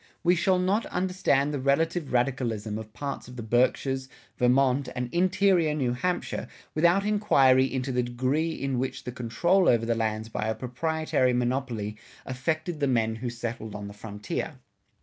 [0.23, 5.75] We shall not understand the relative radicalism of parts of the Berkshires, Vermont and interior
[5.75, 10.47] New Hampshire without enquiry into the degree in which the control over the lands by
[10.47, 14.55] a proprietary monopoly affected the men who settled on the frontier.